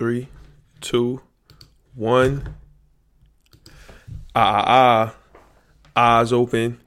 [0.00, 0.28] Three,
[0.80, 1.20] two,
[1.94, 2.54] one.
[4.34, 5.14] Ah, ah,
[5.94, 6.20] ah.
[6.20, 6.80] Eyes open.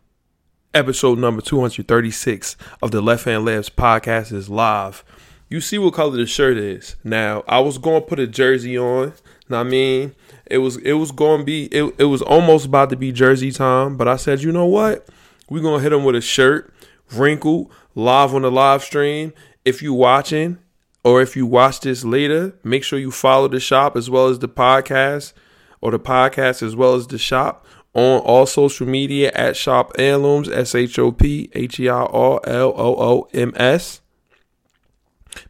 [0.73, 5.03] Episode number 236 of the Left Hand Layups podcast is live.
[5.47, 6.95] You see what color the shirt is.
[7.03, 9.13] Now, I was going to put a jersey on.
[9.47, 10.15] Know I mean?
[10.47, 13.51] It was it was going to be it, it was almost about to be jersey
[13.51, 15.07] time, but I said, "You know what?
[15.51, 16.73] We're going to hit them with a shirt,
[17.13, 19.33] wrinkled, live on the live stream.
[19.63, 20.57] If you watching
[21.03, 24.39] or if you watch this later, make sure you follow the shop as well as
[24.39, 25.33] the podcast
[25.81, 30.49] or the podcast as well as the shop on all social media at Shop Heirlooms,
[30.49, 34.01] S H O P H E I R L O O M S.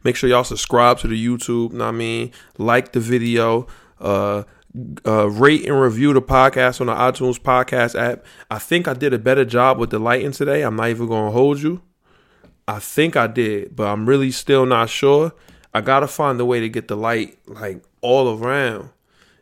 [0.02, 1.72] Make sure y'all subscribe to the YouTube.
[1.72, 3.66] Know I mean, like the video,
[4.00, 4.44] uh,
[5.06, 8.24] uh, rate and review the podcast on the iTunes podcast app.
[8.50, 10.62] I think I did a better job with the lighting today.
[10.62, 11.80] I'm not even gonna hold you.
[12.66, 15.32] I think I did, but I'm really still not sure.
[15.74, 18.90] I gotta find a way to get the light like all around.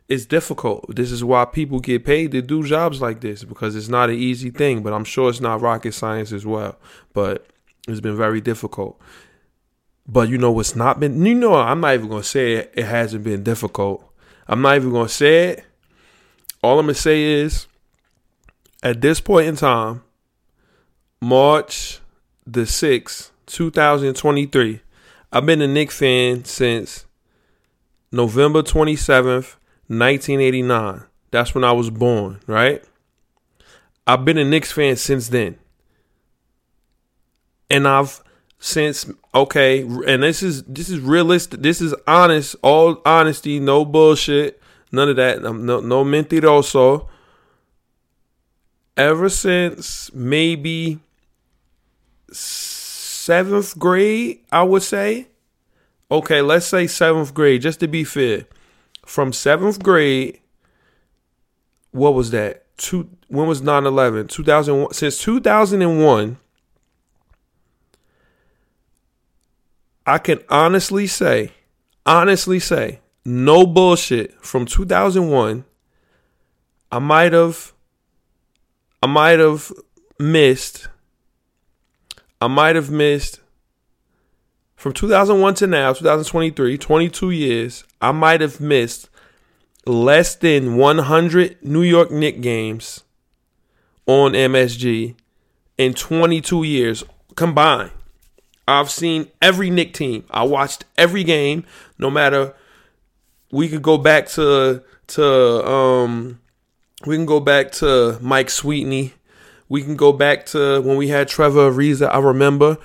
[0.09, 0.95] It's difficult.
[0.95, 4.17] This is why people get paid to do jobs like this because it's not an
[4.17, 6.79] easy thing, but I'm sure it's not rocket science as well.
[7.13, 7.47] But
[7.87, 9.01] it's been very difficult.
[10.07, 12.85] But you know what's not been you know I'm not even gonna say it, it
[12.85, 14.05] hasn't been difficult.
[14.49, 15.65] I'm not even gonna say it.
[16.63, 17.67] All I'm gonna say is
[18.83, 20.03] at this point in time,
[21.21, 22.02] March
[22.47, 24.81] the 6th, 2023.
[25.33, 27.07] I've been a Knicks fan since
[28.11, 29.57] November 27th,
[29.89, 31.05] 1989.
[31.31, 32.85] That's when I was born, right?
[34.07, 35.59] I've been a Knicks fan since then.
[37.71, 38.23] And I've
[38.59, 41.63] since okay, and this is this is realistic.
[41.63, 44.61] This is honest, all honesty, no bullshit,
[44.93, 45.45] none of that.
[45.45, 47.09] Um, no no mentiroso.
[48.97, 51.01] Ever since maybe
[52.33, 55.29] seventh grade, I would say.
[56.11, 58.45] Okay, let's say seventh grade, just to be fair.
[59.07, 60.41] From seventh grade,
[61.91, 62.65] what was that?
[62.77, 64.29] Two, when was 9 11?
[64.29, 64.93] 2001.
[64.93, 66.39] Since 2001,
[70.07, 71.53] I can honestly say,
[72.05, 75.65] honestly say, no bullshit, from 2001,
[76.91, 77.73] I might have,
[79.03, 79.71] I might have
[80.19, 80.89] missed
[82.43, 83.39] I might have missed
[84.75, 89.09] from 2001 to now, 2023, 22 years, I might have missed
[89.87, 93.05] less than 100 New York Knicks games
[94.07, 95.15] on MSG
[95.79, 97.05] in 22 years
[97.37, 97.93] combined.
[98.67, 100.25] I've seen every Knick team.
[100.29, 101.65] I watched every game,
[101.97, 102.57] no matter.
[103.53, 106.41] We could go back to to um,
[107.07, 109.13] we can go back to Mike Sweetney.
[109.69, 112.13] We can go back to when we had Trevor Ariza.
[112.13, 112.79] I remember.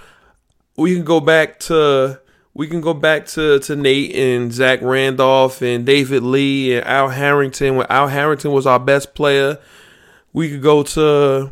[0.78, 2.20] We can go back to
[2.54, 7.10] we can go back to, to Nate and Zach Randolph and David Lee and Al
[7.10, 9.60] Harrington when Al Harrington was our best player.
[10.34, 11.52] We could go to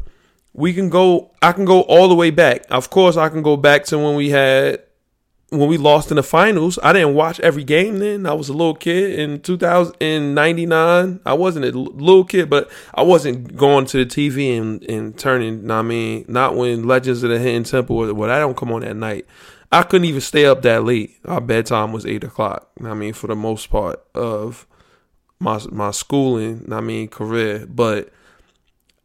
[0.53, 2.65] we can go I can go all the way back.
[2.71, 4.81] Of course I can go back to when we had
[5.49, 8.25] when we lost in the finals, I didn't watch every game then.
[8.25, 11.19] I was a little kid in 2099.
[11.25, 15.69] I wasn't a little kid, but I wasn't going to the TV and, and turning,
[15.69, 18.95] I mean, not when Legends of the Hidden Temple, well, I don't come on at
[18.95, 19.25] night.
[19.71, 21.15] I couldn't even stay up that late.
[21.25, 22.69] Our bedtime was 8 o'clock.
[22.83, 24.65] I mean, for the most part of
[25.39, 27.65] my, my schooling, I mean, career.
[27.67, 28.09] But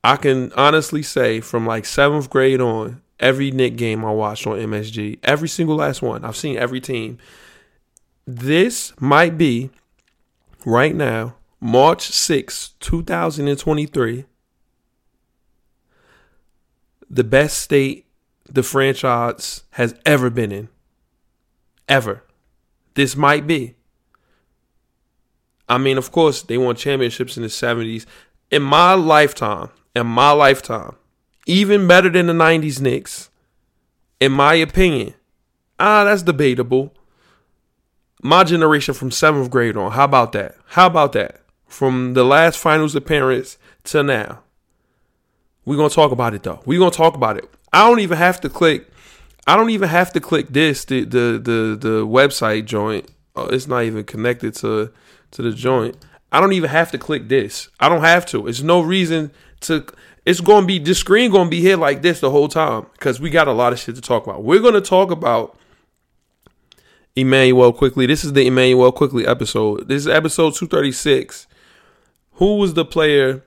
[0.03, 4.59] I can honestly say from like seventh grade on, every Knick game I watched on
[4.59, 6.25] MSG, every single last one.
[6.25, 7.19] I've seen every team.
[8.27, 9.71] This might be
[10.65, 14.25] right now, March 6, 2023,
[17.09, 18.07] the best state
[18.49, 20.69] the franchise has ever been in.
[21.89, 22.25] Ever.
[22.95, 23.75] This might be.
[25.69, 28.07] I mean, of course, they won championships in the 70s.
[28.51, 30.97] In my lifetime, in my lifetime,
[31.51, 33.29] even better than the 90s Knicks,
[34.21, 35.15] in my opinion.
[35.81, 36.95] Ah, that's debatable.
[38.23, 39.91] My generation from seventh grade on.
[39.91, 40.55] How about that?
[40.67, 41.41] How about that?
[41.67, 44.45] From the last finals appearance to now.
[45.65, 46.61] We're gonna talk about it though.
[46.67, 47.51] We're gonna talk about it.
[47.73, 48.89] I don't even have to click.
[49.47, 50.85] I don't even have to click this.
[50.85, 53.11] The the the, the website joint.
[53.35, 54.93] Oh, it's not even connected to
[55.33, 55.97] to the joint.
[56.31, 57.69] I don't even have to click this.
[57.81, 58.47] I don't have to.
[58.47, 59.33] It's no reason
[59.63, 59.85] to
[60.25, 63.31] it's to be the screen to be here like this the whole time because we
[63.31, 64.45] got a lot of shit to talk about.
[64.45, 65.59] We're to talk about
[67.17, 68.07] Immanuel Quickley.
[68.07, 69.89] This is the Immanuel Quickley episode.
[69.89, 71.47] This is episode 236.
[72.35, 73.45] Who was the player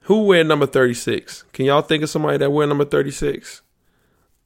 [0.00, 1.44] who wear number 36?
[1.52, 3.62] Can y'all think of somebody that wear number 36?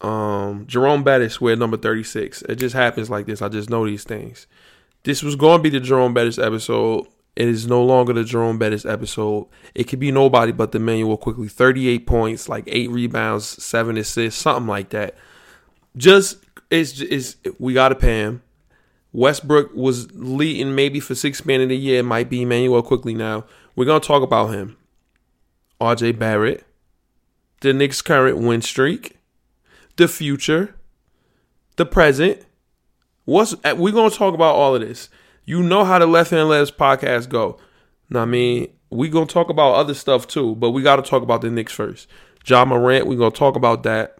[0.00, 2.42] Um, Jerome Bettis wear number 36.
[2.42, 3.42] It just happens like this.
[3.42, 4.46] I just know these things.
[5.02, 7.06] this was to be the Jerome Bettis episode.
[7.38, 9.46] It is no longer the Jerome Bettis episode.
[9.72, 11.46] It could be nobody but the Manuel Quickley.
[11.46, 15.14] 38 points, like eight rebounds, seven assists, something like that.
[15.96, 16.38] Just
[16.68, 18.42] it's is we gotta pay him.
[19.12, 22.00] Westbrook was leading maybe for six man of the year.
[22.00, 23.44] It might be Manuel Quickley now.
[23.76, 24.76] We're gonna talk about him.
[25.80, 26.66] RJ Barrett,
[27.60, 29.16] the Knicks' current win streak,
[29.94, 30.74] the future,
[31.76, 32.44] the present.
[33.26, 35.08] What's we're gonna talk about all of this.
[35.48, 37.56] You know how the Left Hand Layups podcast go.
[38.10, 41.40] Now, I mean, we gonna talk about other stuff too, but we gotta talk about
[41.40, 42.06] the Knicks first.
[42.46, 44.18] Ja Morant, we gonna talk about that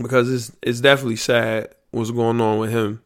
[0.00, 3.02] because it's it's definitely sad what's going on with him,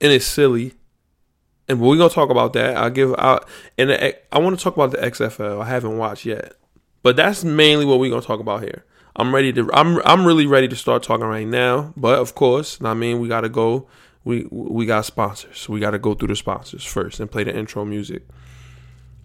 [0.00, 0.74] and it's silly.
[1.68, 2.76] And we're gonna talk about that.
[2.76, 5.60] I'll give out, and I want to talk about the XFL.
[5.60, 6.52] I haven't watched yet,
[7.02, 8.84] but that's mainly what we're gonna talk about here.
[9.16, 9.68] I'm ready to.
[9.72, 11.92] I'm I'm really ready to start talking right now.
[11.96, 13.88] But of course, I mean, we gotta go.
[14.24, 15.68] We we got sponsors.
[15.68, 18.26] We gotta go through the sponsors first and play the intro music.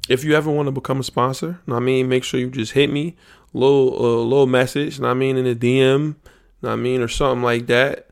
[0.07, 2.91] If you ever want to become a sponsor, I mean, make sure you just hit
[2.91, 3.15] me
[3.53, 5.01] little uh, little message.
[5.01, 6.15] I mean, in the DM.
[6.61, 8.09] I mean, or something like that.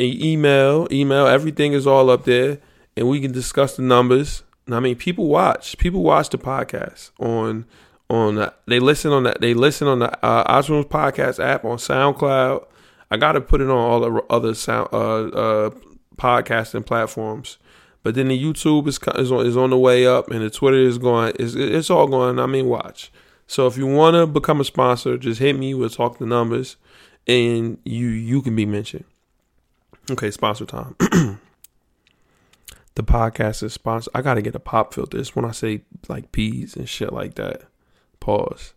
[0.00, 1.26] email, email.
[1.26, 2.58] Everything is all up there
[2.96, 4.42] and we can discuss the numbers.
[4.70, 5.76] I mean, people watch.
[5.78, 7.66] People watch the podcast on
[8.08, 8.36] on.
[8.36, 9.40] The, they listen on that.
[9.40, 12.66] They listen on the uh, iTunes podcast app on SoundCloud.
[13.10, 15.70] I got to put it on all the other sound uh, uh,
[16.16, 17.58] podcasting platforms.
[18.02, 20.76] But then the YouTube is is on, is on the way up, and the Twitter
[20.76, 21.34] is going.
[21.38, 22.38] It's, it's all going.
[22.38, 23.12] I mean, watch.
[23.46, 25.74] So if you want to become a sponsor, just hit me.
[25.74, 26.76] We'll talk the numbers,
[27.26, 29.04] and you you can be mentioned.
[30.10, 30.96] Okay, sponsor time.
[31.00, 31.38] the
[33.02, 34.12] podcast is sponsored.
[34.16, 35.18] I gotta get a pop filter.
[35.18, 37.62] It's when I say like peas and shit like that.
[38.18, 38.74] Pause.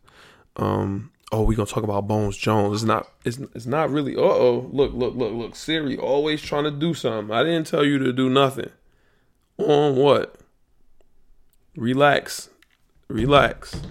[0.56, 1.12] Um.
[1.32, 2.76] Oh, we gonna talk about Bones Jones.
[2.76, 3.10] It's not.
[3.24, 4.16] It's it's not really.
[4.16, 4.70] Uh oh.
[4.72, 5.56] Look look look look.
[5.56, 7.36] Siri always trying to do something.
[7.36, 8.70] I didn't tell you to do nothing.
[9.58, 10.36] On what?
[11.76, 12.50] Relax.
[13.08, 13.82] Relax.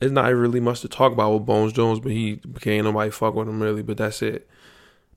[0.00, 3.34] It's not really much to talk about with Bones Jones, but he can't nobody fuck
[3.34, 3.82] with him really.
[3.82, 4.48] But that's it.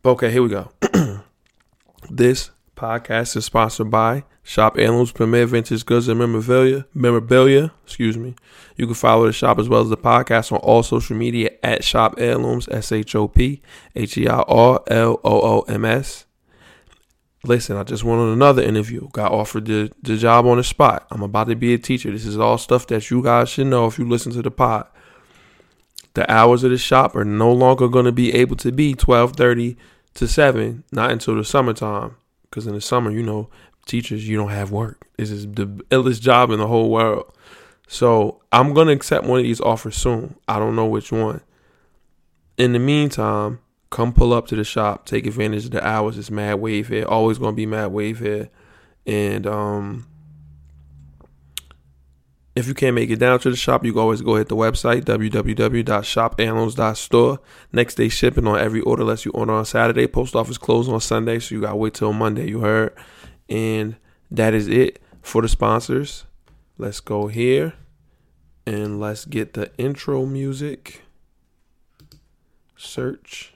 [0.04, 0.72] But okay, here we go.
[2.10, 6.86] this podcast is sponsored by Shop Heirlooms Premier Vintage Goods and Memorabilia.
[6.94, 8.36] Memorabilia, excuse me.
[8.76, 11.84] You can follow the shop as well as the podcast on all social media at
[11.84, 13.62] Shop Heirlooms, S H O P
[13.96, 16.26] H E I R L O O M S.
[17.44, 19.08] Listen, I just went on another interview.
[19.10, 21.08] Got offered the, the job on the spot.
[21.12, 22.12] I'm about to be a teacher.
[22.12, 24.88] This is all stuff that you guys should know if you listen to the pod.
[26.16, 29.78] The hours of the shop are no longer going to be able to be 12:30
[30.16, 32.16] to 7, not until the summertime
[32.56, 33.50] because in the summer, you know,
[33.86, 35.06] teachers, you don't have work.
[35.18, 37.34] This is the illest job in the whole world.
[37.90, 40.36] So I'm gonna accept one of these offers soon.
[40.48, 41.42] I don't know which one.
[42.58, 43.60] In the meantime,
[43.90, 46.18] come pull up to the shop, take advantage of the hours.
[46.18, 47.06] It's mad wave here.
[47.06, 48.50] Always gonna be mad wave here.
[49.06, 50.08] And um
[52.56, 54.56] if you can't make it down to the shop, you can always go hit the
[54.56, 57.40] website, www.shopheirlooms.store.
[57.74, 60.08] Next day shipping on every order unless you order on Saturday.
[60.08, 62.96] Post office closed on Sunday, so you got to wait till Monday, you heard.
[63.50, 63.98] And
[64.32, 66.24] that is it for the sponsors.
[66.78, 67.74] Let's go here
[68.66, 71.02] and let's get the intro music.
[72.78, 73.54] Search.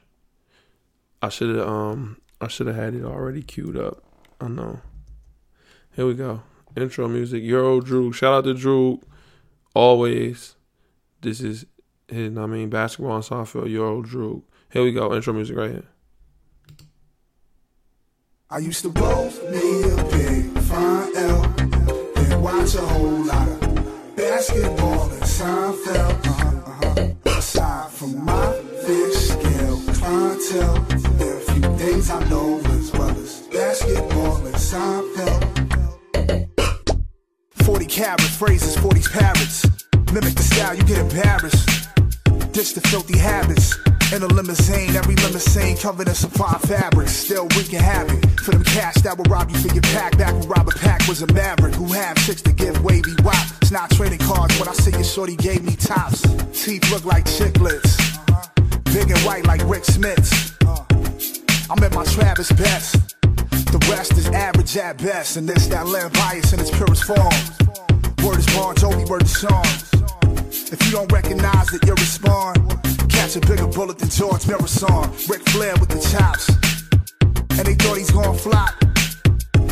[1.21, 4.03] I should have um I should have had it already queued up.
[4.39, 4.79] I know.
[5.93, 6.43] Here we go
[6.75, 7.43] intro music.
[7.43, 8.11] Euro Drew.
[8.11, 9.01] Shout out to Drew.
[9.73, 10.55] Always.
[11.21, 11.65] This is
[12.07, 13.69] his, I mean, basketball on Seinfeld.
[13.69, 14.43] Euro Drew.
[14.71, 15.13] Here we go.
[15.13, 15.87] Intro music right here.
[18.51, 21.45] I used to roll me a big fine L
[22.15, 26.25] and watch a whole lot of basketball and Seinfeld.
[26.25, 27.37] Uh-huh, uh-huh.
[27.37, 28.53] Aside from my
[28.85, 30.81] fish scale clientele,
[31.17, 35.58] there are a few things I know as well as basketball and Seinfeld.
[37.79, 39.65] 40 carats, phrases, 40 parrots.
[40.11, 41.87] Mimic the style, you get embarrassed.
[42.51, 43.73] Ditch the filthy habits.
[44.11, 47.13] In a limousine, every limousine covered in fine fabrics.
[47.13, 50.17] Still wreaking havoc for them cash that will rob you for your pack.
[50.17, 53.47] Back when Robert Pack was a maverick who had chicks to give wavy wop.
[53.61, 56.23] It's not trading cards when I say your shorty gave me tops.
[56.51, 57.95] Teeth look like chiclets.
[58.91, 60.51] Big and white like Rik Smits.
[61.71, 63.15] I'm at my Travis best.
[63.71, 67.68] The rest is average at best, and this that land bias in its purest form.
[68.29, 69.65] Word is Bon Jovi, word is song.
[70.71, 72.59] If you don't recognize it, you respond.
[73.09, 75.09] Catch a bigger bullet than George Marathon.
[75.27, 76.47] Ric Flair with the chops.
[77.57, 78.69] And they thought he's gonna flop.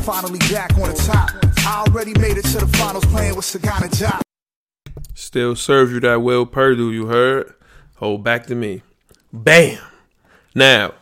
[0.01, 1.29] Finally back on the top.
[1.67, 4.21] I already made it to the finals playing with Sagana Diop.
[5.13, 7.53] Still serve you that Will Perdue, you heard?
[7.97, 8.81] Hold back to me.
[9.31, 9.77] Bam!
[10.55, 10.95] Now,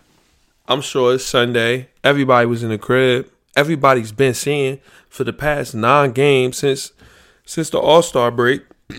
[0.68, 1.88] I'm sure it's Sunday.
[2.04, 3.32] Everybody was in the crib.
[3.56, 6.92] everybody's been seeing for the past nine games since
[7.46, 8.64] since the All Star break.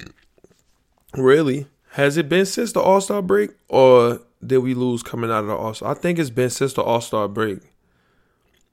[1.14, 5.40] really, has it been since the All Star break, or did we lose coming out
[5.40, 5.90] of the All Star?
[5.90, 7.58] I think it's been since the All Star break.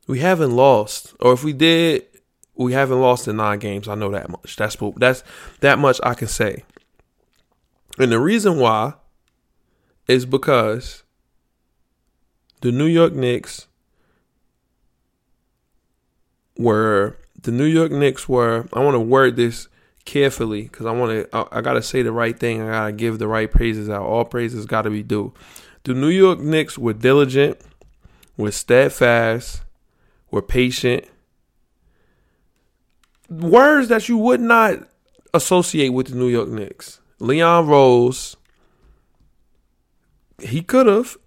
[0.08, 2.06] We haven't lost, or if we did,
[2.56, 3.88] we haven't lost in nine games.
[3.88, 4.56] I know that much.
[4.56, 5.24] That's that's
[5.62, 6.64] that much I can say.
[7.98, 8.94] And the reason why
[10.08, 11.04] is because
[12.62, 13.68] the New York Knicks
[16.58, 18.68] were the New York Knicks were.
[18.74, 19.68] I want to word this
[20.06, 21.36] carefully because I want to.
[21.36, 22.62] I, I got to say the right thing.
[22.62, 24.04] I got to give the right praises out.
[24.04, 25.34] All praises got to be due.
[25.84, 27.60] The New York Knicks were diligent,
[28.38, 29.62] were steadfast,
[30.32, 31.06] were patient.
[33.30, 34.88] Words that you would not
[35.34, 37.00] associate with the New York Knicks.
[37.20, 38.36] Leon Rose,
[40.40, 41.18] he could have,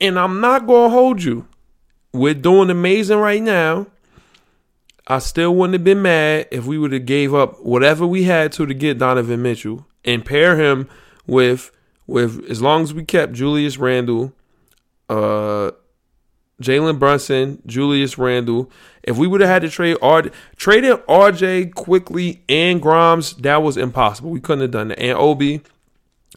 [0.00, 1.46] and I'm not gonna hold you.
[2.12, 3.86] We're doing amazing right now.
[5.10, 8.52] I still wouldn't have been mad if we would have gave up whatever we had
[8.52, 10.88] to to get Donovan Mitchell and pair him
[11.26, 11.70] with
[12.06, 14.32] with as long as we kept Julius Randle,
[15.08, 15.70] uh,
[16.60, 18.70] Jalen Brunson, Julius Randle.
[19.02, 20.24] If we would have had to trade R
[20.56, 24.30] trading RJ Quickley and Grimes, that was impossible.
[24.30, 24.98] We couldn't have done that.
[24.98, 25.62] And Obi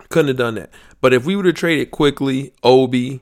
[0.09, 0.69] couldn't have done that.
[1.01, 3.21] But if we would have traded Quickley, Obi,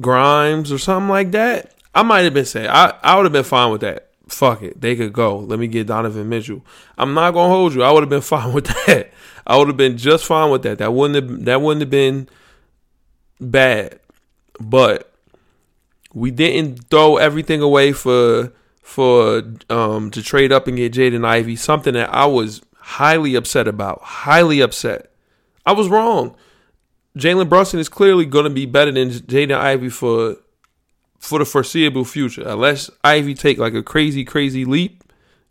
[0.00, 3.44] Grimes, or something like that, I might have been saying I, I would have been
[3.44, 4.10] fine with that.
[4.28, 4.80] Fuck it.
[4.80, 5.38] They could go.
[5.38, 6.64] Let me get Donovan Mitchell.
[6.96, 7.82] I'm not gonna hold you.
[7.82, 9.10] I would have been fine with that.
[9.46, 10.78] I would have been just fine with that.
[10.78, 12.28] That wouldn't have that wouldn't have been
[13.40, 14.00] bad.
[14.60, 15.12] But
[16.12, 21.56] we didn't throw everything away for for um to trade up and get Jaden Ivey,
[21.56, 24.00] something that I was highly upset about.
[24.02, 25.10] Highly upset.
[25.66, 26.36] I was wrong.
[27.16, 30.36] Jalen Brunson is clearly going to be better than Jaden Ivey for
[31.24, 35.02] for the foreseeable future, unless Ivey take like a crazy, crazy leap.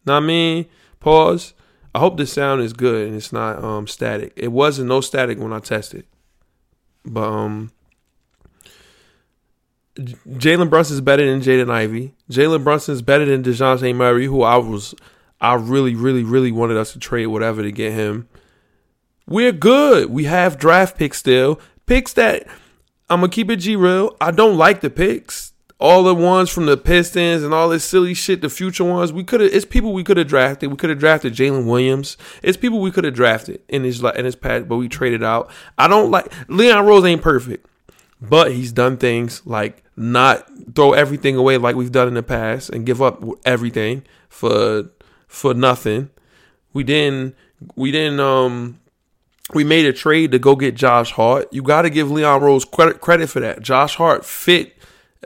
[0.03, 0.67] What I mean?
[0.99, 1.53] Pause.
[1.95, 4.33] I hope the sound is good and it's not um static.
[4.35, 6.05] It wasn't no static when I tested,
[7.03, 7.71] but um.
[9.95, 12.15] Jalen Brunson is better than Jaden Ivey.
[12.31, 14.95] Jalen Brunson is better than Dejounte Murray, who I was,
[15.39, 18.27] I really, really, really wanted us to trade whatever to get him.
[19.27, 20.09] We're good.
[20.09, 21.59] We have draft picks still.
[21.85, 22.47] Picks that
[23.09, 24.17] I'm gonna keep it G real.
[24.19, 28.13] I don't like the picks all the ones from the Pistons and all this silly
[28.13, 29.53] shit, the future ones, we could have.
[29.53, 30.71] It's people we could have drafted.
[30.71, 32.15] We could have drafted Jalen Williams.
[32.41, 35.49] It's people we could have drafted in his in his past, but we traded out.
[35.77, 37.67] I don't like Leon Rose ain't perfect,
[38.21, 42.69] but he's done things like not throw everything away like we've done in the past
[42.69, 44.89] and give up everything for
[45.27, 46.09] for nothing.
[46.71, 47.35] We didn't.
[47.75, 48.19] We didn't.
[48.19, 48.79] Um.
[49.53, 51.51] We made a trade to go get Josh Hart.
[51.51, 53.61] You got to give Leon Rose credit credit for that.
[53.61, 54.77] Josh Hart fit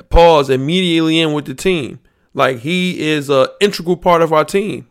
[0.09, 1.99] pause immediately in with the team.
[2.33, 4.87] Like he is a integral part of our team.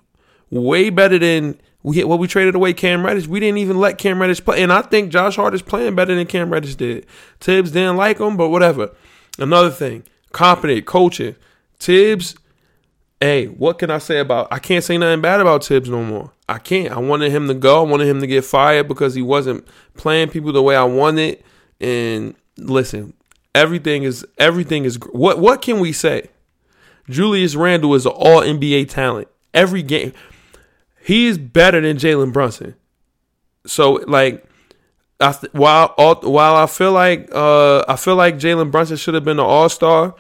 [0.51, 3.29] Way better than we what we traded away Cam Reddish.
[3.29, 6.15] We didn't even let Cam Reddish play, and I think Josh Hart is playing better
[6.15, 7.07] than Cam Reddish did.
[7.41, 8.91] Thibs didn't like him, but whatever.
[9.39, 11.37] Another thing, competent coaching.
[11.79, 12.35] Thibs,
[13.21, 14.49] hey, what can I say about?
[14.51, 16.33] I can't say nothing bad about Thibs no more.
[16.49, 16.93] I can't.
[16.93, 17.85] I wanted him to go.
[17.85, 21.43] I wanted him to get fired because he wasn't playing people the way I wanted.
[21.81, 23.15] And listen,
[23.57, 26.29] Everything is everything is what what can we say?
[27.09, 29.29] Julius Randle is an all NBA talent.
[29.55, 30.13] Every game.
[31.03, 32.75] He is better than Jalen Brunson.
[33.67, 34.45] So like
[35.21, 39.15] I th- while all, while I feel like uh, I feel like Jalen Brunson should
[39.15, 40.15] have been an All Star.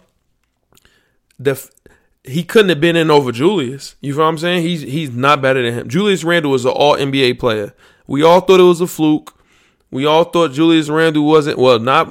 [1.38, 1.62] The
[2.24, 3.96] he couldn't have been in over Julius.
[4.00, 4.62] You know what I'm saying?
[4.62, 5.88] He's he's not better than him.
[5.90, 7.74] Julius Randle was an All NBA player.
[8.06, 9.38] We all thought it was a fluke.
[9.90, 11.78] We all thought Julius Randle wasn't well.
[11.78, 12.08] Not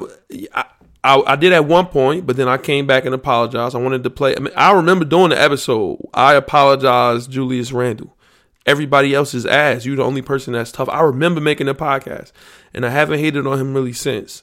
[1.05, 3.75] I, I, did at one point, but then I came back and apologized.
[3.75, 4.35] I wanted to play.
[4.35, 6.00] I, mean, I remember doing the episode.
[6.15, 8.17] I apologized, Julius Randle.
[8.65, 9.85] Everybody else's ass.
[9.85, 10.89] You're the only person that's tough.
[10.89, 12.31] I remember making the podcast,
[12.74, 14.41] and I haven't hated on him really since.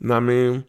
[0.00, 0.64] You know what I mean?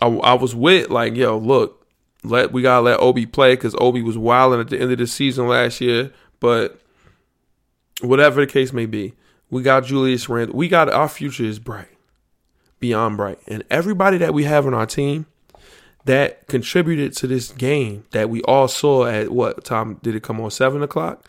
[0.00, 1.86] I, I was with like, yo, look,
[2.24, 5.06] let we gotta let Obi play because Obi was wilding at the end of the
[5.06, 6.12] season last year.
[6.40, 6.80] But
[8.00, 9.14] whatever the case may be,
[9.48, 10.56] we got Julius Randle.
[10.56, 11.95] We got our future is bright
[12.86, 13.38] beyond bright.
[13.48, 15.26] And everybody that we have on our team
[16.04, 20.40] that contributed to this game that we all saw at what time did it come
[20.40, 20.50] on?
[20.52, 21.28] Seven o'clock?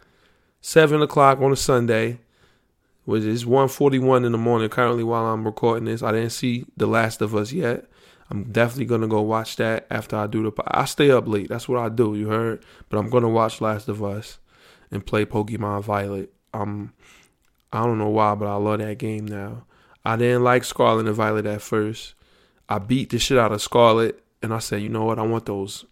[0.61, 2.19] Seven o'clock on a Sunday.
[3.05, 6.03] Which is 141 in the morning currently while I'm recording this.
[6.03, 7.85] I didn't see The Last of Us yet.
[8.29, 10.51] I'm definitely gonna go watch that after I do the.
[10.67, 11.47] I stay up late.
[11.47, 12.15] That's what I do.
[12.15, 14.39] You heard, but I'm gonna watch Last of Us
[14.91, 16.33] and play Pokemon Violet.
[16.53, 16.93] Um,
[17.71, 19.66] I don't know why, but I love that game now.
[20.07, 22.13] I didn't like Scarlet and Violet at first.
[22.69, 25.19] I beat the shit out of Scarlet, and I said, you know what?
[25.19, 25.83] I want those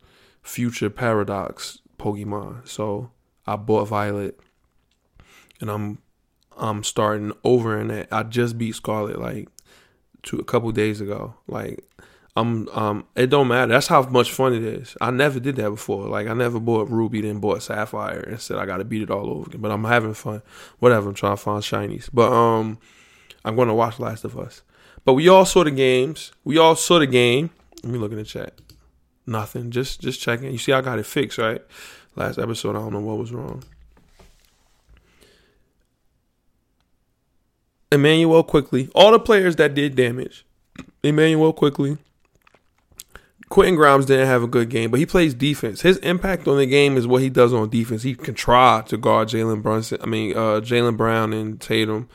[0.41, 2.65] future paradox Pokemon.
[2.65, 3.11] So
[3.45, 4.39] I bought Violet,
[5.59, 5.97] and I'm
[6.55, 8.07] I'm starting over in that.
[8.09, 9.49] I just beat Scarlet like
[10.23, 11.33] two a couple days ago.
[11.49, 11.83] Like
[12.37, 13.73] I'm um it don't matter.
[13.73, 14.95] That's how much fun it is.
[15.01, 16.07] I never did that before.
[16.07, 19.29] Like I never bought Ruby, then bought Sapphire and said I gotta beat it all
[19.29, 19.59] over again.
[19.59, 20.41] But I'm having fun.
[20.79, 22.09] Whatever, I'm trying to find shinies.
[22.13, 22.77] But um
[23.45, 24.63] I'm gonna watch Last of Us.
[25.05, 26.33] But we all saw the games.
[26.43, 27.51] We all saw the game.
[27.83, 28.59] Let me look in the chat.
[29.27, 29.71] Nothing.
[29.71, 30.51] Just just checking.
[30.51, 31.61] You see I got it fixed, right?
[32.15, 33.63] Last episode, I don't know what was wrong.
[37.91, 38.89] Immanuel Quickley.
[38.95, 40.45] All the players that did damage.
[41.03, 41.97] Immanuel Quickley.
[43.49, 45.81] Quentin Grimes didn't have a good game, but he plays defense.
[45.81, 48.01] His impact on the game is what he does on defense.
[48.01, 49.99] He can try to guard Jalen Brunson.
[50.01, 52.09] I mean, uh, Jaylen Brown and Tatum.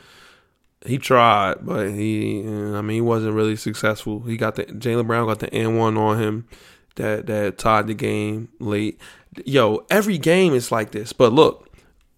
[0.85, 4.21] He tried, but he, I mean, he wasn't really successful.
[4.21, 6.47] He got the Jaylen Brown got the N one on him
[6.95, 8.99] that that tied the game late.
[9.45, 11.13] Yo, every game is like this.
[11.13, 11.69] But look,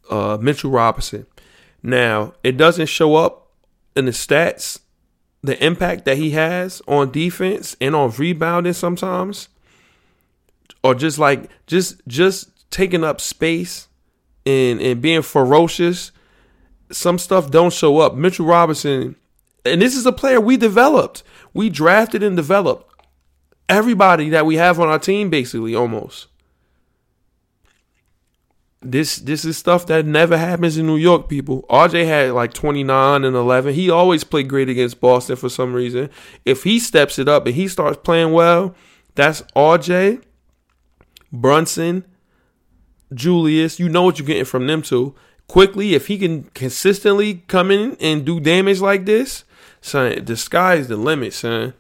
[0.10, 1.26] uh, Mitchell Robinson.
[1.82, 3.52] Now it doesn't show up
[3.96, 4.80] in the stats
[5.42, 9.50] the impact that he has on defense and on rebounding sometimes
[10.84, 13.88] or just like just just taking up space
[14.46, 16.12] and and being ferocious
[16.94, 19.16] some stuff don't show up mitchell robinson
[19.66, 21.24] and this is a player we developed
[21.54, 22.90] we drafted and developed
[23.70, 26.28] everybody that we have on our team basically almost
[28.84, 31.64] this this is stuff that never happens in New York, people.
[31.70, 33.74] RJ had like 29 and 11.
[33.74, 36.10] He always played great against Boston for some reason.
[36.46, 38.76] If he steps it up and he starts playing well,
[39.16, 40.24] that's RJ,
[41.32, 42.06] Brunson,
[43.14, 43.80] Julius.
[43.80, 45.16] You know what you're getting from them two.
[45.48, 49.44] Quickley, if he can consistently come in and do damage like this,
[49.82, 51.74] son, the sky's the limit, son.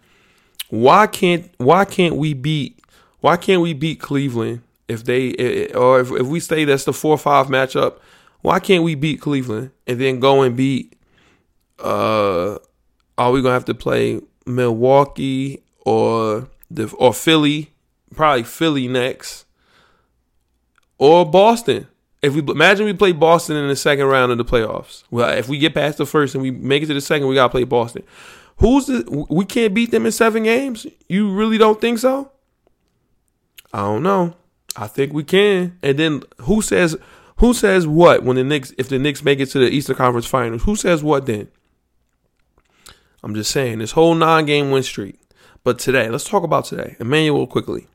[0.70, 2.80] Why can't why can't we beat
[3.22, 7.18] why can't we beat Cleveland if they or if, if we say that's the four
[7.18, 8.00] five matchup,
[8.42, 10.96] why can't we beat Cleveland and then go and beat?
[11.80, 12.58] Uh,
[13.18, 17.72] are we gonna have to play Milwaukee or the or Philly?
[18.16, 19.46] Probably Philly next,
[20.98, 21.88] or Boston.
[22.24, 25.50] If we imagine we play Boston in the second round of the playoffs, well, if
[25.50, 27.66] we get past the first and we make it to the second, we gotta play
[27.66, 28.04] Boston.
[28.58, 29.26] Who's the?
[29.30, 30.88] We can't beat them in seven games.
[31.10, 32.32] You really don't think so?
[33.74, 34.36] I don't know.
[34.76, 35.78] I think we can.
[35.84, 36.96] And then who says
[37.38, 40.26] who says what when the Knicks if the Knicks make it to the Eastern Conference
[40.26, 40.64] Finals?
[40.64, 41.50] Who says what then?
[43.22, 45.20] I'm just saying this whole nine game win streak.
[45.64, 46.96] But today, let's talk about today.
[47.00, 47.88] Immanuel Quickley.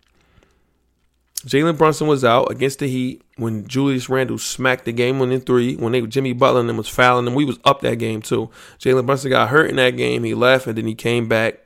[1.49, 5.77] Jalen Brunson was out against the Heat when Julius Randle smacked the game winning three.
[5.77, 8.51] When they Jimmy Butler and them was fouling them, we was up that game too.
[8.79, 10.25] Jalen Brunson got hurt in that game.
[10.25, 11.61] He left and then he came back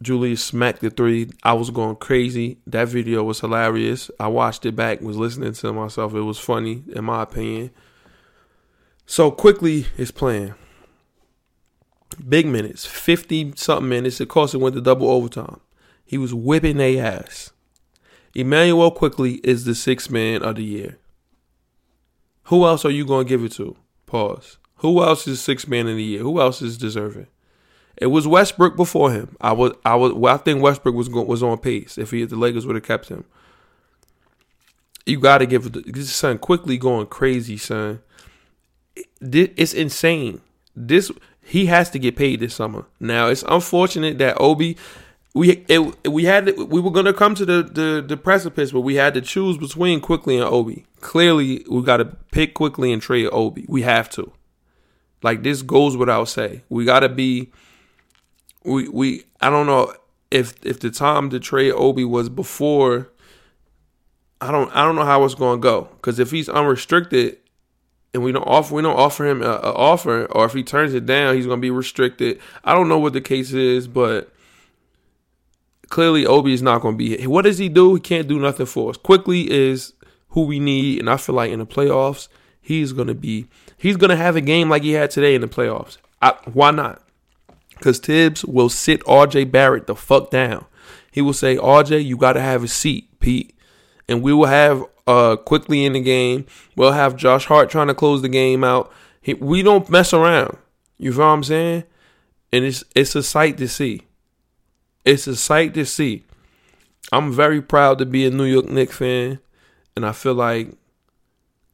[0.00, 1.30] Julius smacked the three.
[1.42, 2.58] I was going crazy.
[2.66, 4.10] That video was hilarious.
[4.20, 6.14] I watched it back, was listening to myself.
[6.14, 7.70] It was funny, in my opinion.
[9.06, 10.54] So Quickley is playing.
[12.28, 14.20] Big minutes, 50 something minutes.
[14.20, 15.60] It cost him went to double overtime.
[16.04, 17.50] He was whipping their ass.
[18.34, 20.98] Immanuel Quickley is the sixth man of the year.
[22.44, 23.76] Who else are you going to give it to?
[24.06, 24.58] Pause.
[24.76, 26.20] Who else is sixth man of the year?
[26.20, 27.26] Who else is deserving?
[27.96, 29.36] It was Westbrook before him.
[29.40, 32.24] I was I was well, I think Westbrook was going, was on pace if he
[32.24, 33.24] the Lakers would have kept him.
[35.04, 38.00] You got to give this son Quickley going crazy, son.
[39.20, 40.40] It's insane.
[40.76, 41.10] This
[41.42, 42.86] he has to get paid this summer.
[43.00, 44.76] Now it's unfortunate that Obi
[45.34, 48.96] we it, we had we were gonna come to the, the the precipice, but we
[48.96, 50.86] had to choose between Quickley and Obi.
[51.00, 53.64] Clearly, we got to pick Quickley and trade Obi.
[53.68, 54.32] We have to.
[55.22, 56.62] Like this goes without say.
[56.68, 57.50] We got to be
[58.64, 59.92] we we I don't know
[60.30, 63.10] if if the time to trade Obi was before.
[64.40, 67.38] I don't I don't know how it's to go because if he's unrestricted
[68.14, 71.06] and we don't offer we don't offer him an offer or if he turns it
[71.06, 72.40] down he's to be restricted.
[72.62, 74.32] I don't know what the case is, but
[75.88, 77.16] clearly Obi is not going to be.
[77.16, 77.30] Here.
[77.30, 77.94] What does he do?
[77.94, 78.96] He can't do nothing for us.
[78.96, 79.92] Quickley is
[80.30, 82.28] who we need, and I feel like in the playoffs
[82.60, 83.46] he's going to be.
[83.76, 85.98] He's going to have a game like he had today in the playoffs.
[86.20, 87.02] I, why not?
[87.70, 90.66] Because Thibs will sit RJ Barrett the fuck down.
[91.10, 93.54] He will say, RJ, you got to have a seat, Pete.
[94.08, 96.46] And we will have uh Quickley in the game.
[96.76, 98.92] We'll have Josh Hart trying to close the game out.
[99.20, 100.56] He, we don't mess around.
[100.98, 101.84] You feel what I'm saying?
[102.52, 104.07] And it's it's a sight to see.
[105.08, 106.24] It's a sight to see.
[107.12, 109.38] I'm very proud to be a New York Knicks fan,
[109.96, 110.68] and I feel like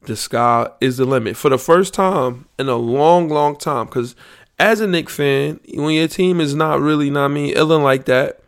[0.03, 3.87] the sky is the limit for the first time in a long, long time.
[3.87, 4.15] Because
[4.57, 8.05] as a Knicks fan, when your team is not really, not I mean, illing like
[8.05, 8.39] that,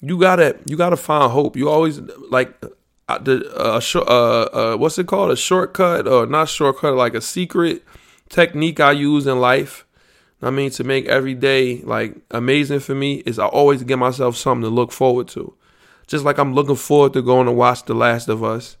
[0.00, 1.54] you gotta you gotta find hope.
[1.54, 2.64] You always like
[3.10, 5.32] uh, the uh, uh, uh, what's it called?
[5.32, 6.94] A shortcut or not shortcut?
[6.94, 7.84] Like a secret
[8.30, 9.84] technique I use in life.
[10.40, 14.36] I mean, to make every day like amazing for me is I always give myself
[14.36, 15.54] something to look forward to.
[16.06, 18.76] Just like I'm looking forward to going to watch The Last of Us,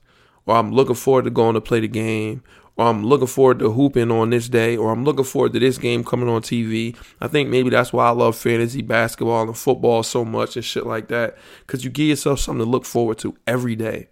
[0.46, 2.42] or I'm looking forward to going to play the game,
[2.76, 5.78] or I'm looking forward to hooping on this day, or I'm looking forward to this
[5.78, 6.96] game coming on TV.
[7.20, 10.86] I think maybe that's why I love fantasy basketball and football so much and shit
[10.86, 11.36] like that.
[11.66, 14.08] Because you give yourself something to look forward to every day.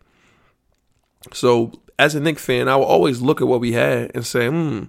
[1.33, 4.49] So, as a Knick fan, I will always look at what we had and say,
[4.49, 4.85] hmm,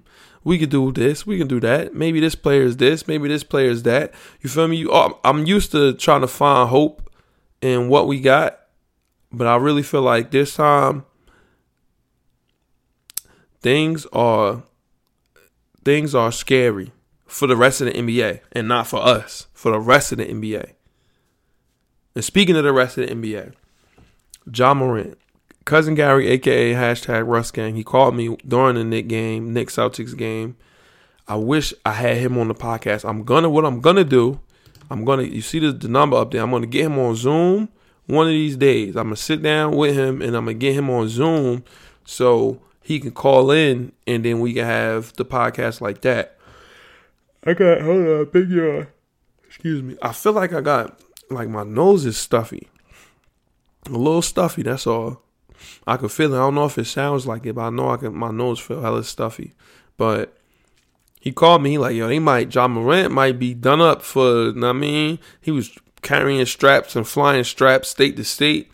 [0.48, 1.94] we could do this, we can do that.
[1.94, 4.14] Maybe this player is this, maybe this player is that.
[4.40, 4.78] You feel me?
[4.78, 7.12] You, oh, I'm used to trying to find hope
[7.62, 8.58] in what we got,
[9.30, 11.04] but I really feel like this time
[13.60, 14.64] things are
[15.84, 16.94] things are scary
[17.26, 20.26] for the rest of the NBA and not for us, for the rest of the
[20.28, 20.72] NBA.
[22.16, 23.54] And speaking of the rest of the NBA,
[24.56, 25.18] Ja Morant,
[25.68, 30.18] cousin Gary, aka hashtag Russ Gang, he called me during the Knick game, Knick Celtics
[30.18, 30.56] game.
[31.28, 33.08] I wish I had him on the podcast.
[33.08, 34.40] I'm gonna what I'm gonna do.
[34.90, 36.42] I'm gonna you see the, the number up there.
[36.42, 37.70] I'm gonna get him on Zoom
[38.08, 38.96] one of these days.
[38.96, 41.66] I'm gonna sit down with him and I'm gonna get him on Zoom
[42.06, 46.38] so he can call in and then we can have the podcast like that.
[47.46, 48.88] I got hold on, big yawn.
[49.46, 49.98] Excuse me.
[50.02, 50.98] I feel like I got
[51.30, 52.70] like my nose is stuffy.
[53.86, 55.27] A little stuffy, that's all.
[55.86, 56.38] I can feel it.
[56.38, 58.60] I don't know if it sounds like it, but I know I can my nose
[58.60, 59.54] feel hella stuffy.
[59.98, 60.38] But
[61.20, 64.74] he called me, like, yo, they might Ja Morant might be done up for I
[64.74, 68.72] mean, he was carrying straps and flying straps state to state.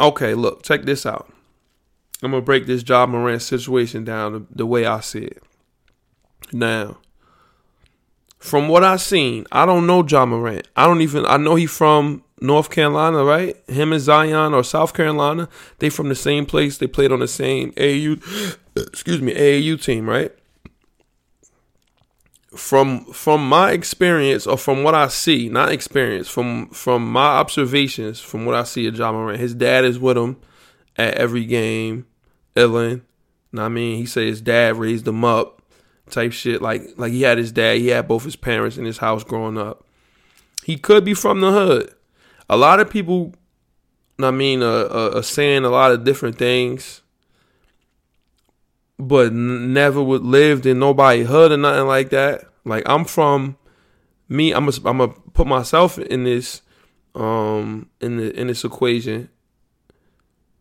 [0.00, 1.30] Okay, look, check this out.
[2.22, 5.42] I'm gonna break this Ja Morant situation down the, the way I see it.
[6.52, 6.98] Now,
[8.38, 10.66] from what I've seen, I don't know Ja Morant.
[10.76, 13.56] I don't even I know he from North Carolina, right?
[13.68, 15.48] Him and Zion or South Carolina.
[15.78, 16.78] They from the same place.
[16.78, 20.32] They played on the same AAU excuse me, AAU team, right?
[22.54, 28.20] from from my experience or from what I see, not experience, from from my observations,
[28.20, 30.36] from what I see of Morant, his dad is with him
[30.96, 32.06] at every game.
[32.56, 33.02] Ellen,
[33.56, 35.62] I mean, he said his dad raised him up,
[36.10, 36.60] type shit.
[36.60, 39.56] Like like he had his dad, he had both his parents in his house growing
[39.56, 39.84] up.
[40.64, 41.94] He could be from the hood.
[42.50, 43.32] A lot of people,
[44.18, 47.00] I mean, uh, uh, are saying a lot of different things
[49.00, 52.44] but never would lived in nobody hood or nothing like that.
[52.64, 53.56] Like I'm from
[54.28, 56.62] me, I'm gonna I'm gonna put myself in this
[57.14, 59.30] um in the in this equation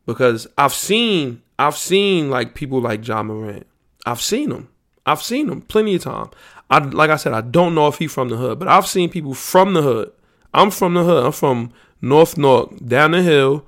[0.05, 3.67] because I've seen I've seen like people like Ja Morant.
[4.05, 4.69] I've seen them.
[5.05, 6.29] I've seen them plenty of time.
[6.69, 9.09] I like I said I don't know if he's from the hood, but I've seen
[9.09, 10.11] people from the hood.
[10.53, 11.25] I'm from the hood.
[11.25, 13.65] I'm from North North, down the hill,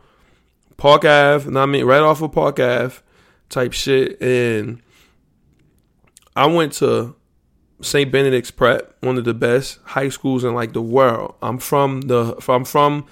[0.78, 2.96] Park Ave, and I mean right off of Park Ave
[3.50, 4.22] type shit.
[4.22, 4.82] And
[6.36, 7.16] I went to
[7.82, 8.12] St.
[8.12, 11.36] Benedict's Prep, one of the best high schools in like the world.
[11.42, 13.06] I'm from the I'm from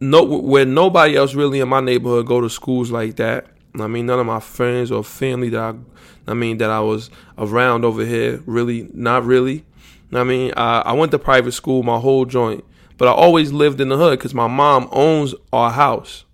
[0.00, 3.46] no where nobody else really in my neighborhood go to schools like that.
[3.78, 7.10] I mean, none of my friends or family that I, I mean that I was
[7.38, 9.64] around over here really not really.
[10.12, 12.64] I mean, I, I went to private school my whole joint,
[12.96, 16.24] but I always lived in the hood because my mom owns our house.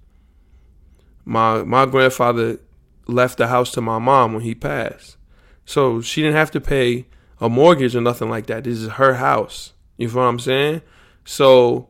[1.24, 2.58] My my grandfather
[3.06, 5.16] left the house to my mom when he passed.
[5.64, 7.06] So she didn't have to pay
[7.40, 8.64] a mortgage or nothing like that.
[8.64, 9.72] This is her house.
[9.96, 10.82] You know what I'm saying?
[11.24, 11.88] So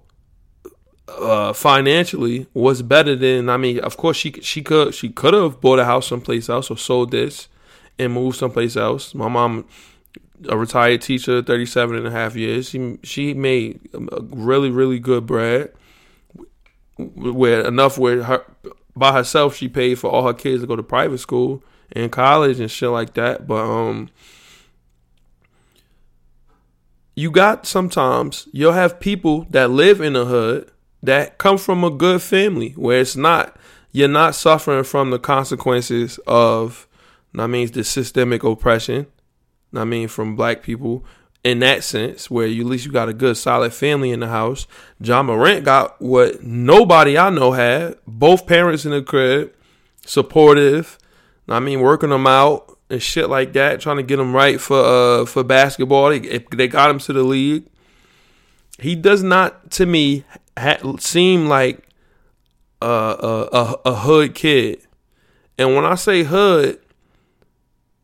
[1.19, 5.61] uh, financially, was better than I mean, of course she she could she could have
[5.61, 7.49] bought a house someplace else or sold this
[7.99, 9.15] and moved someplace else.
[9.15, 9.67] My mom
[10.49, 12.69] a retired teacher, 37 and a half years.
[12.69, 15.73] She she made really really good bread
[16.97, 18.45] where enough where her
[18.97, 22.61] by herself she paid for all her kids to go to private school and college
[22.61, 23.47] and shit like that.
[23.47, 24.11] But um
[27.15, 30.71] you got sometimes you'll have people that live in the hood
[31.03, 33.57] that come from a good family where it's not
[33.93, 36.87] you're not suffering from the consequences of
[37.39, 39.07] I mean the systemic oppression.
[39.75, 41.05] I mean from black people
[41.43, 44.29] in that sense, where you at least you got a good solid family in the
[44.29, 44.67] house.
[45.01, 47.97] Ja Morant got what nobody I know had.
[48.07, 49.53] Both parents in the crib,
[50.05, 50.99] supportive.
[51.49, 54.79] I mean, working them out and shit like that, trying to get them right for
[54.79, 56.11] uh for basketball.
[56.11, 57.65] They, they got him to the league.
[58.79, 60.25] He does not, to me,
[60.59, 61.87] ha- seem like
[62.81, 64.81] a, a, a, a hood kid.
[65.59, 66.81] And when I say hood,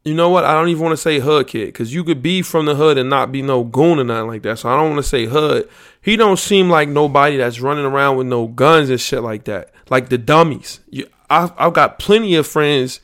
[0.07, 0.45] you know what?
[0.45, 2.97] I don't even want to say hood kid because you could be from the hood
[2.97, 4.61] and not be no goon or nothing like that.
[4.61, 5.69] So I don't want to say hood.
[6.01, 9.73] He don't seem like nobody that's running around with no guns and shit like that.
[9.91, 10.79] Like the dummies.
[10.91, 13.01] You, I've, I've got plenty of friends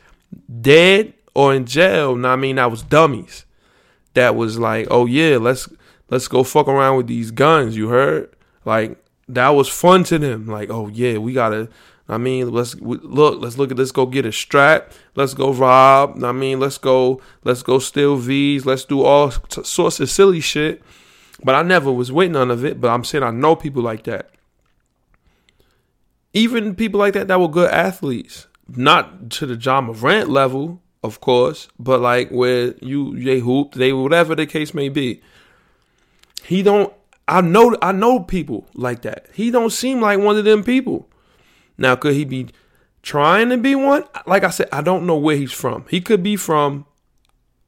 [0.60, 2.14] dead or in jail.
[2.14, 3.46] Now I mean, that was dummies.
[4.14, 5.68] That was like, oh yeah, let's
[6.08, 7.76] let's go fuck around with these guns.
[7.76, 8.32] You heard?
[8.64, 8.96] Like
[9.28, 10.46] that was fun to them.
[10.46, 11.68] Like, oh yeah, we gotta
[12.12, 13.40] I mean, let's look.
[13.40, 13.78] Let's look at.
[13.78, 14.92] Let's go get a strap.
[15.14, 16.22] Let's go rob.
[16.22, 17.22] I mean, let's go.
[17.42, 18.66] Let's go steal V's.
[18.66, 20.82] Let's do all sorts of silly shit.
[21.42, 22.80] But I never was with none of it.
[22.80, 24.30] But I'm saying I know people like that.
[26.34, 31.20] Even people like that that were good athletes, not to the Ja Morant level, of
[31.20, 35.22] course, but like where you they hooped, they whatever the case may be.
[36.44, 36.92] He don't.
[37.26, 37.76] I know.
[37.80, 39.28] I know people like that.
[39.32, 41.08] He don't seem like one of them people.
[41.82, 42.46] Now, could he be
[43.02, 44.04] trying to be one?
[44.24, 45.84] Like I said, I don't know where he's from.
[45.90, 46.86] He could be from.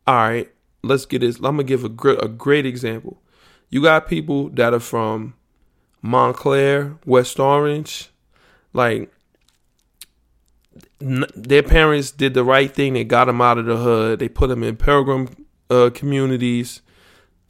[0.07, 0.49] All right,
[0.85, 1.37] let's get this.
[1.37, 3.21] I'm gonna give a great, a great example.
[3.71, 5.35] You got people that are from
[6.01, 8.11] Montclair, West Orange,
[8.73, 9.13] like
[11.01, 12.93] n- their parents did the right thing.
[12.93, 14.21] They got them out of the hood.
[14.21, 15.29] They put them in pilgrim
[15.69, 16.83] uh, communities.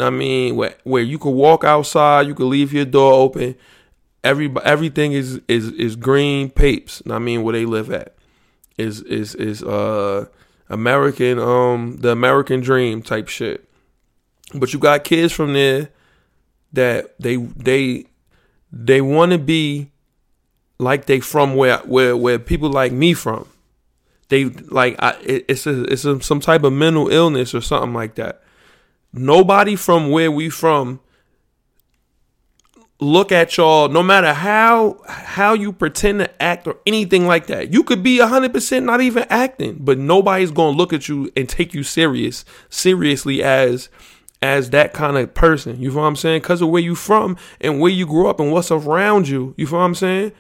[0.01, 3.55] I mean, where, where you could walk outside, you could leave your door open,
[4.25, 7.03] every everything is is is green papes.
[7.09, 8.15] I mean, where they live at
[8.77, 10.27] is is is uh
[10.69, 13.69] American um the American dream type shit.
[14.55, 15.91] But you got kids from there
[16.73, 18.07] that they they
[18.73, 19.91] they want to be
[20.79, 23.47] like they from where where where people like me from.
[24.29, 28.15] They like I, it's a, it's a, some type of mental illness or something like
[28.17, 28.43] that.
[29.13, 30.99] Nobody from where we from
[33.01, 37.73] look at y'all no matter how how you pretend to act or anything like that.
[37.73, 41.75] You could be 100% not even acting but nobody's to look at you and take
[41.75, 43.89] you serious seriously as
[44.41, 45.81] as that kind of person.
[45.81, 46.43] You know what i'm saying?
[46.43, 49.55] Because of where you from and where you grew up and what's around you.
[49.57, 50.33] You know what i'm saying?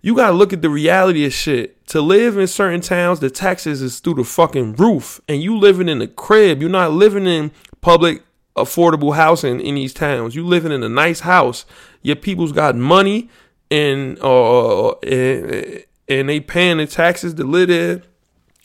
[0.00, 1.84] You got to look at the reality of shit.
[1.88, 5.88] To live in certain towns the taxes is through the fucking roof and you living
[5.88, 6.62] in a crib.
[6.62, 8.22] You're not living in public
[8.56, 10.34] affordable housing in these towns.
[10.34, 11.66] You living in a nice house.
[12.02, 13.28] Your people's got money
[13.70, 18.02] and uh and, and they paying the taxes to live there.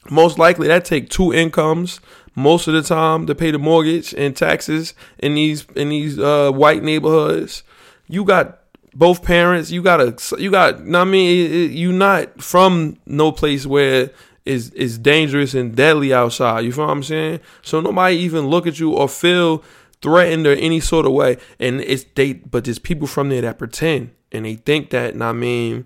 [0.10, 2.00] Most likely that take two incomes
[2.36, 6.52] most of the time to pay the mortgage and taxes in these in these uh,
[6.52, 7.64] white neighborhoods.
[8.08, 8.60] You got
[8.94, 9.72] both parents.
[9.72, 10.76] You got a you got.
[10.96, 14.12] I mean, you not from no place where
[14.46, 16.66] is is dangerous and deadly outside.
[16.66, 17.40] You feel what I'm saying?
[17.62, 19.64] So nobody even look at you or feel
[20.02, 21.38] threatened or any sort of way.
[21.60, 25.14] And it's they, but there's people from there that pretend and they think that.
[25.14, 25.86] And I mean,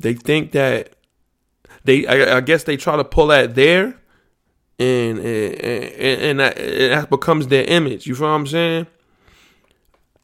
[0.00, 0.94] they think that
[1.84, 2.06] they.
[2.06, 3.98] I, I guess they try to pull that there,
[4.78, 8.06] and and and, that, and that becomes their image.
[8.06, 8.86] You feel what I'm saying?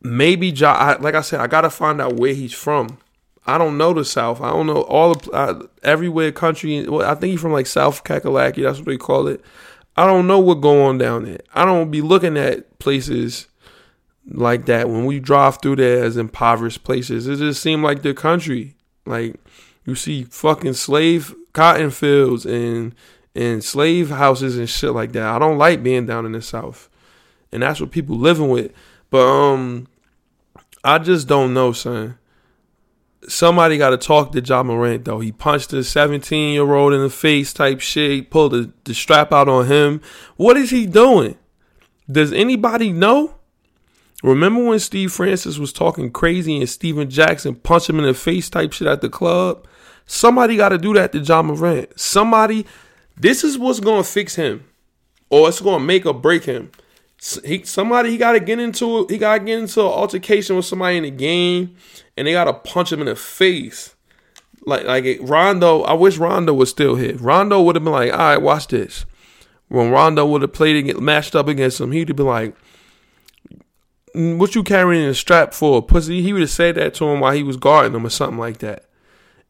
[0.05, 2.99] Maybe, ja, like I said, I gotta find out where he's from.
[3.47, 4.41] I don't know the South.
[4.41, 6.89] I don't know all the uh, everywhere country.
[6.89, 8.63] Well, I think he's from like South Kakalaki.
[8.63, 9.45] That's what they call it.
[9.97, 11.41] I don't know what going on down there.
[11.53, 13.49] I don't be looking at places
[14.29, 17.27] like that when we drive through there as impoverished places.
[17.27, 18.77] It just seemed like the country.
[19.05, 19.35] Like
[19.85, 22.95] you see fucking slave cotton fields and
[23.35, 25.27] and slave houses and shit like that.
[25.27, 26.89] I don't like being down in the south.
[27.51, 28.73] And that's what people living with.
[29.11, 29.89] But um
[30.85, 32.19] I just don't know, son
[33.29, 35.21] somebody got to talk to Ja Morant though.
[35.21, 38.31] He punched a 17 year old in the face type shit.
[38.31, 40.01] Pulled the, the strap out on him.
[40.37, 41.37] What is he doing?
[42.11, 43.37] Does anybody know?
[44.23, 48.49] Remember when Steve Francis was talking crazy and Stephen Jackson punched him in the face
[48.49, 49.67] type shit at the club?
[50.07, 51.99] Somebody got to do that to Ja Morant.
[51.99, 52.67] Somebody,
[53.17, 54.65] this is what's going to fix him
[55.31, 56.71] or it's going to make or break him.
[57.45, 60.65] He, somebody he got to get into he got to get into an altercation with
[60.65, 61.77] somebody in the game
[62.17, 63.95] and they gotta punch him in the face.
[64.65, 67.17] Like like Rondo, I wish Rondo was still here.
[67.17, 69.05] Rondo would have been like, all right, watch this.
[69.69, 72.57] When Rondo would have played and get matched up against him, he'd have been like,
[74.15, 77.33] "What you carrying a strap for, pussy?" He would have said that to him while
[77.33, 78.85] he was guarding him or something like that.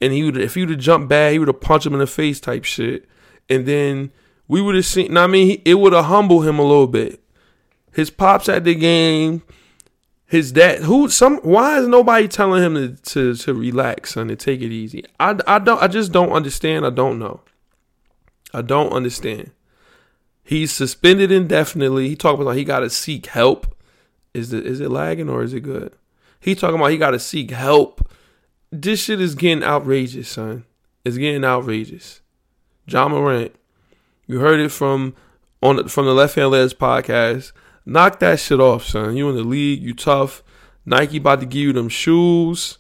[0.01, 2.01] And he would, if he would have jumped bad, he would have punched him in
[2.01, 3.09] the face type shit.
[3.49, 4.13] And then
[4.47, 5.17] we would have seen.
[5.17, 7.22] I mean, it would have humbled him a little bit.
[7.93, 9.43] His pops at the game
[10.27, 14.37] his dad who some why is nobody telling him to, to, to relax and to
[14.37, 15.05] take it easy?
[15.21, 17.43] I, I don't i just don't understand i don't know.
[18.55, 19.51] I don't understand.
[20.45, 22.09] He's suspended indefinitely.
[22.09, 23.75] He talking about he got to seek help.
[24.35, 25.95] Is it is it lagging or is it good?
[26.41, 28.11] He talking about he got to seek help.
[28.71, 30.65] This shit is getting outrageous son.
[31.05, 32.21] It's getting outrageous.
[32.87, 33.55] Ja Morant
[34.27, 35.15] You heard it from
[35.63, 37.53] on from the Left Hand Layups podcast.
[37.85, 39.17] Knock that shit off, son.
[39.17, 40.43] You in the league, you tough.
[40.85, 42.79] Nike about to give you them shoes.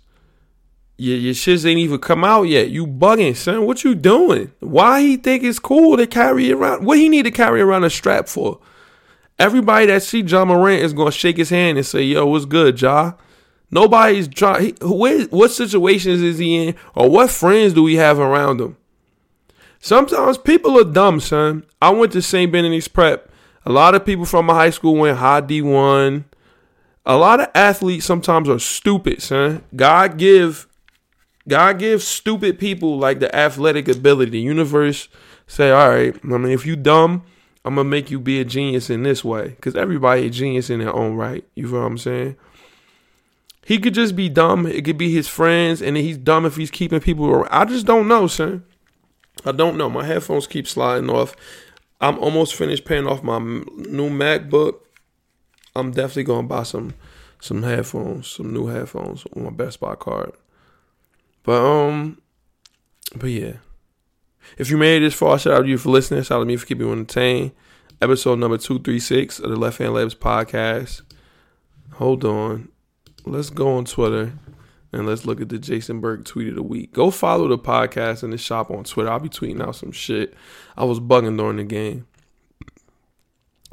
[0.96, 2.70] Your, your shits ain't even come out yet.
[2.70, 3.66] You bugging, son.
[3.66, 4.52] What you doing?
[4.60, 6.84] Why he think it's cool to carry around?
[6.84, 8.60] What he need to carry around a strap for?
[9.38, 12.80] Everybody that see Ja Morant is gonna shake his hand and say, "Yo, what's good,
[12.80, 13.14] Ja?"
[13.70, 14.76] Nobody's trying.
[14.80, 18.76] What situations is he in, or what friends do we have around him?
[19.80, 21.64] Sometimes people are dumb, son.
[21.80, 22.52] I went to St.
[22.52, 23.31] Benedict's Prep.
[23.64, 26.24] A lot of people from my high school went high D1.
[27.04, 29.64] A lot of athletes sometimes are stupid, son.
[29.74, 30.66] God give
[31.48, 34.30] God gives stupid people like the athletic ability.
[34.30, 35.08] The universe
[35.46, 37.24] say, all right, I mean, if you dumb,
[37.64, 39.56] I'm gonna make you be a genius in this way.
[39.60, 41.44] Cause everybody a genius in their own right.
[41.54, 42.36] You feel what I'm saying?
[43.64, 44.66] He could just be dumb.
[44.66, 47.48] It could be his friends, and he's dumb if he's keeping people around.
[47.50, 48.64] I just don't know, son.
[49.44, 49.88] I don't know.
[49.88, 51.36] My headphones keep sliding off.
[52.02, 54.80] I'm almost finished paying off my new MacBook.
[55.76, 56.94] I'm definitely gonna buy some
[57.40, 60.32] some headphones, some new headphones on my Best Buy card.
[61.44, 62.20] But um,
[63.14, 63.54] but yeah.
[64.58, 66.24] If you made it this far, shout out to you for listening.
[66.24, 67.52] Shout out to me for keeping you entertained.
[68.00, 71.02] Episode number two three six of the Left Hand Layups podcast.
[71.92, 72.68] Hold on,
[73.24, 74.32] let's go on Twitter
[74.92, 76.92] and let's look at the Jason Burke tweet of the week.
[76.92, 79.10] Go follow the podcast and the shop on Twitter.
[79.10, 80.34] I'll be tweeting out some shit.
[80.76, 82.06] I was bugging during the game.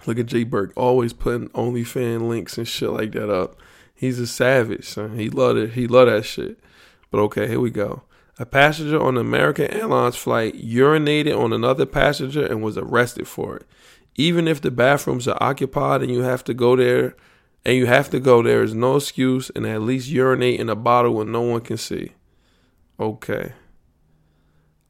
[0.06, 3.58] Look at Jay Burke always putting OnlyFans links and shit like that up.
[3.94, 5.18] He's a savage, son.
[5.18, 5.72] He love it.
[5.72, 6.58] He love that shit.
[7.12, 8.04] But okay, here we go.
[8.38, 13.58] A passenger on an American Airlines flight urinated on another passenger and was arrested for
[13.58, 13.66] it.
[14.16, 17.18] Even if the bathrooms are occupied and you have to go there
[17.66, 20.76] and you have to go there is no excuse and at least urinate in a
[20.76, 22.14] bottle when no one can see.
[23.00, 23.54] Okay.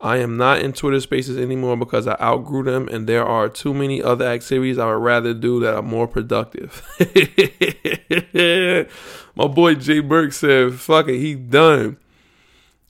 [0.02, 3.74] I am not in Twitter spaces anymore because I outgrew them and there are too
[3.74, 6.82] many other activities I would rather do that are more productive.
[9.36, 11.98] My boy Jay Burke said, fuck it, he done.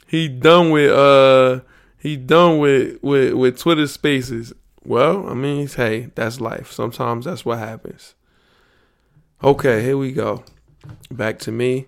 [0.05, 1.61] He done with uh
[1.97, 4.53] he done with with, with Twitter spaces.
[4.83, 6.71] Well, I mean, hey, that's life.
[6.71, 8.15] Sometimes that's what happens.
[9.41, 10.43] Okay, here we go.
[11.09, 11.87] Back to me.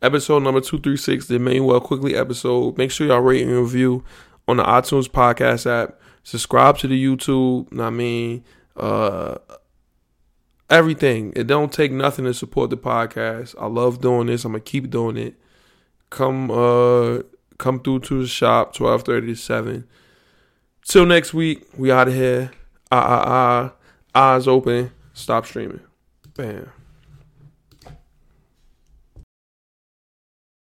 [0.00, 2.78] Episode number 236, the Immanuel Quickley episode.
[2.78, 4.04] Make sure y'all rate and review
[4.48, 6.00] on the iTunes podcast app.
[6.22, 7.78] Subscribe to the YouTube.
[7.78, 8.42] I mean,
[8.74, 9.36] uh,
[10.70, 11.34] everything.
[11.36, 13.54] It don't take nothing to support the podcast.
[13.60, 14.46] I love doing this.
[14.46, 15.34] I'm gonna keep doing it.
[16.08, 17.18] Come, uh,
[17.58, 18.72] come through to the shop.
[18.72, 19.86] Twelve thirty to seven.
[20.86, 21.66] Till next week.
[21.76, 22.50] We out of here.
[22.90, 23.24] Ah ah
[24.14, 24.34] ah.
[24.34, 24.90] Eyes open.
[25.12, 25.80] Stop streaming.
[26.36, 26.81] Bam.